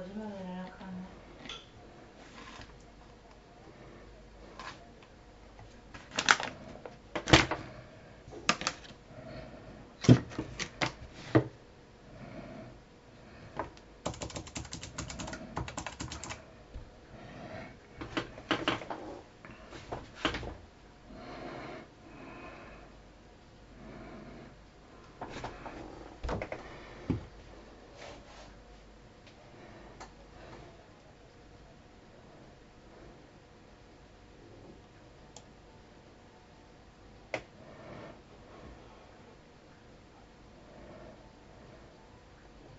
[0.00, 1.19] 我这么给咱俩看呢。